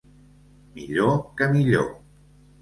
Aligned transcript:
Millor 0.77 1.11
que 1.41 1.51
millor. 1.53 1.87